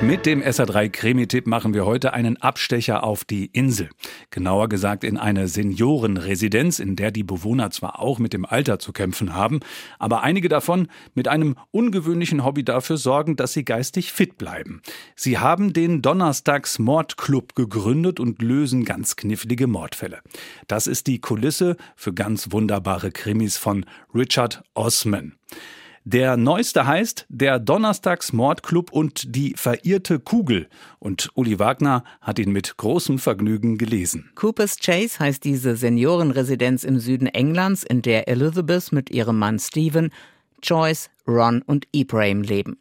[0.00, 3.88] Mit dem SA3 Krimi-Tipp machen wir heute einen Abstecher auf die Insel.
[4.30, 8.92] Genauer gesagt in eine Seniorenresidenz, in der die Bewohner zwar auch mit dem Alter zu
[8.92, 9.58] kämpfen haben,
[9.98, 14.82] aber einige davon mit einem ungewöhnlichen Hobby dafür sorgen, dass sie geistig fit bleiben.
[15.16, 20.20] Sie haben den Donnerstags Mordclub gegründet und lösen ganz knifflige Mordfälle.
[20.68, 23.84] Das ist die Kulisse für ganz wunderbare Krimis von
[24.14, 25.34] Richard Osman.
[26.04, 30.68] Der neueste heißt Der Donnerstags-Mordclub und die verirrte Kugel.
[30.98, 34.30] Und Uli Wagner hat ihn mit großem Vergnügen gelesen.
[34.34, 40.10] Coopers Chase heißt diese Seniorenresidenz im Süden Englands, in der Elizabeth mit ihrem Mann Stephen,
[40.62, 42.78] Joyce, Ron und Ibrahim leben.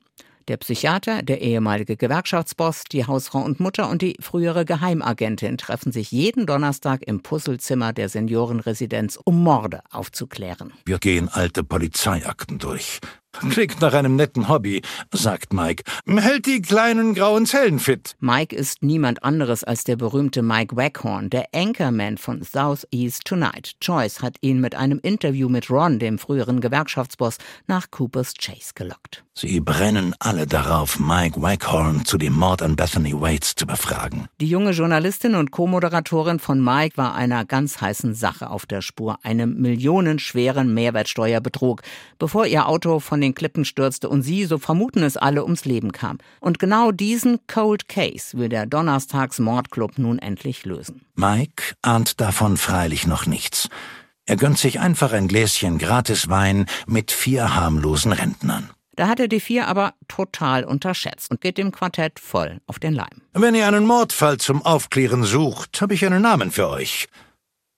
[0.47, 6.11] Der Psychiater, der ehemalige Gewerkschaftsboss, die Hausfrau und Mutter und die frühere Geheimagentin treffen sich
[6.11, 10.71] jeden Donnerstag im Puzzlezimmer der Seniorenresidenz, um Morde aufzuklären.
[10.85, 13.01] Wir gehen alte Polizeiakten durch.
[13.49, 14.81] Klingt nach einem netten Hobby,
[15.13, 15.83] sagt Mike.
[16.07, 18.15] Hält die kleinen grauen Zellen fit.
[18.19, 23.73] Mike ist niemand anderes als der berühmte Mike Waghorn, der Anchorman von Southeast Tonight.
[23.81, 29.26] Joyce hat ihn mit einem Interview mit Ron, dem früheren Gewerkschaftsboss, nach Coopers Chase gelockt.
[29.39, 34.27] Sie brennen alle darauf, Mike Waghorn zu dem Mord an Bethany Waits zu befragen.
[34.41, 39.19] Die junge Journalistin und Co-Moderatorin von Mike war einer ganz heißen Sache auf der Spur,
[39.21, 41.83] einem millionenschweren Mehrwertsteuerbetrug,
[42.17, 45.91] bevor ihr Auto von den Klippen stürzte und sie, so vermuten es alle, ums Leben
[45.91, 46.17] kam.
[46.39, 51.01] Und genau diesen Cold Case will der Donnerstags Mordclub nun endlich lösen.
[51.13, 53.69] Mike ahnt davon freilich noch nichts.
[54.25, 58.71] Er gönnt sich einfach ein Gläschen Gratiswein mit vier harmlosen Rentnern.
[58.97, 62.93] Da hat er die vier aber total unterschätzt und geht dem Quartett voll auf den
[62.93, 63.21] Leim.
[63.33, 67.07] Wenn ihr einen Mordfall zum Aufklären sucht, habe ich einen Namen für euch.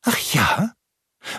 [0.06, 0.72] Ach ja?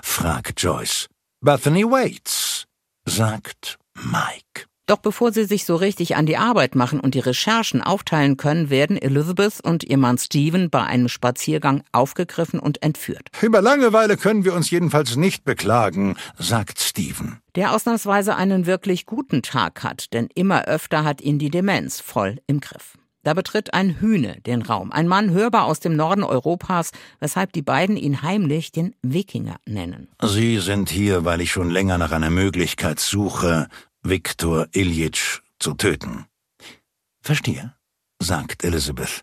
[0.03, 1.09] fragt Joyce.
[1.41, 2.67] Bethany Waits,
[3.07, 4.70] sagt Mike.
[4.91, 8.71] Doch bevor sie sich so richtig an die Arbeit machen und die Recherchen aufteilen können,
[8.71, 13.29] werden Elizabeth und ihr Mann Stephen bei einem Spaziergang aufgegriffen und entführt.
[13.41, 17.39] Über Langeweile können wir uns jedenfalls nicht beklagen, sagt Stephen.
[17.55, 22.39] Der ausnahmsweise einen wirklich guten Tag hat, denn immer öfter hat ihn die Demenz voll
[22.49, 22.95] im Griff.
[23.23, 27.61] Da betritt ein Hühne den Raum, ein Mann hörbar aus dem Norden Europas, weshalb die
[27.61, 30.09] beiden ihn heimlich den Wikinger nennen.
[30.23, 33.69] Sie sind hier, weil ich schon länger nach einer Möglichkeit suche,
[34.03, 36.25] Viktor Iljitsch zu töten.
[37.21, 37.75] Verstehe,
[38.19, 39.23] sagt Elizabeth.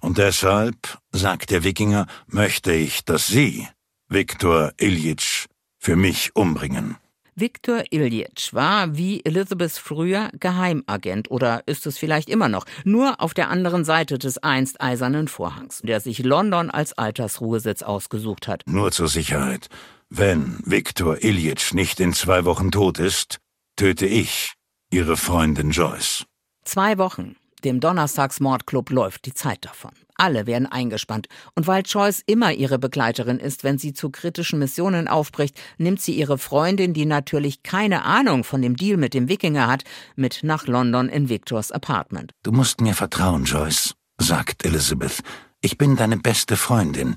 [0.00, 3.66] Und deshalb, sagt der Wikinger, möchte ich, dass Sie,
[4.08, 5.46] Viktor Iljitsch,
[5.78, 6.96] für mich umbringen.
[7.34, 13.32] Viktor Iljitsch war, wie Elizabeth früher, Geheimagent oder ist es vielleicht immer noch, nur auf
[13.32, 18.62] der anderen Seite des einst eisernen Vorhangs, der sich London als Altersruhesitz ausgesucht hat.
[18.66, 19.68] Nur zur Sicherheit.
[20.10, 23.40] Wenn Viktor Iljitsch nicht in zwei Wochen tot ist,
[23.76, 24.54] töte ich
[24.90, 26.26] Ihre Freundin Joyce.
[26.64, 27.36] Zwei Wochen.
[27.64, 29.92] Dem Donnerstagsmordclub läuft die Zeit davon.
[30.16, 31.28] Alle werden eingespannt.
[31.54, 36.12] Und weil Joyce immer ihre Begleiterin ist, wenn sie zu kritischen Missionen aufbricht, nimmt sie
[36.12, 39.84] ihre Freundin, die natürlich keine Ahnung von dem Deal mit dem Wikinger hat,
[40.16, 42.32] mit nach London in Victors Apartment.
[42.42, 45.22] Du musst mir vertrauen, Joyce, sagt Elizabeth.
[45.60, 47.16] Ich bin deine beste Freundin.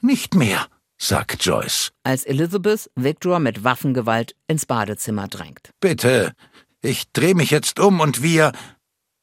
[0.00, 0.66] Nicht mehr,
[0.98, 1.90] sagt Joyce.
[2.04, 5.70] Als Elizabeth Victor mit Waffengewalt ins Badezimmer drängt.
[5.80, 6.32] Bitte,
[6.80, 8.52] ich dreh mich jetzt um und wir.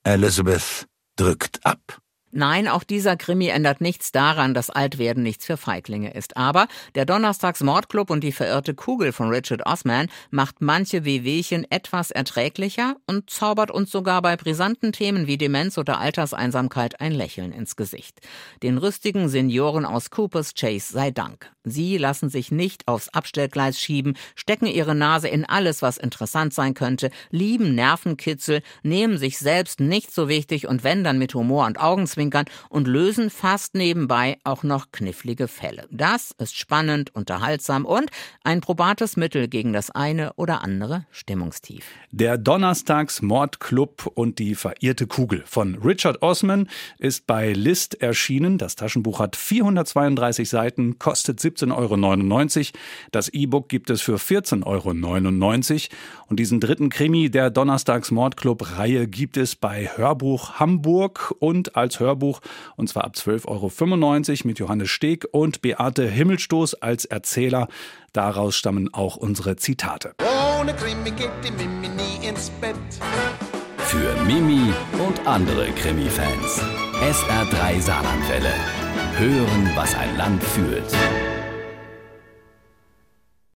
[0.03, 2.02] Elizabeth drückt ab.
[2.35, 6.35] Nein, auch dieser Krimi ändert nichts daran, dass Altwerden nichts für Feiglinge ist.
[6.35, 12.09] Aber der Donnerstags Mordclub und die verirrte Kugel von Richard Osman macht manche Wehwehchen etwas
[12.09, 17.75] erträglicher und zaubert uns sogar bei brisanten Themen wie Demenz oder Alterseinsamkeit ein Lächeln ins
[17.75, 18.19] Gesicht.
[18.63, 21.51] Den rüstigen Senioren aus Coopers Chase sei Dank.
[21.63, 26.73] Sie lassen sich nicht aufs Abstellgleis schieben, stecken ihre Nase in alles, was interessant sein
[26.73, 31.79] könnte, lieben Nervenkitzel, nehmen sich selbst nicht so wichtig und wenn dann mit Humor und
[31.79, 32.22] Augenzwinkern
[32.69, 35.87] und lösen fast nebenbei auch noch knifflige Fälle.
[35.91, 38.09] Das ist spannend, unterhaltsam und
[38.43, 41.85] ein probates Mittel gegen das eine oder andere Stimmungstief.
[42.11, 48.57] Der Donnerstags Mordclub und die verirrte Kugel von Richard Osman ist bei List erschienen.
[48.57, 51.71] Das Taschenbuch hat 432 Seiten, kostet 17,99
[52.59, 52.79] Euro.
[53.11, 55.95] Das E-Book gibt es für 14,99 Euro.
[56.27, 62.41] Und diesen dritten Krimi der Donnerstags Mordclub-Reihe gibt es bei Hörbuch Hamburg und als Hörbuch,
[62.75, 67.67] und zwar ab 12,95 Euro mit Johannes Steg und Beate Himmelstoß als Erzähler.
[68.13, 70.13] Daraus stammen auch unsere Zitate.
[70.59, 72.75] Ohne Krimi geht die Mimi nie ins Bett.
[73.77, 74.71] Für Mimi
[75.05, 76.61] und andere Krimi-Fans.
[77.01, 78.53] SR3 Saarlandwelle.
[79.17, 81.32] Hören, was ein Land fühlt.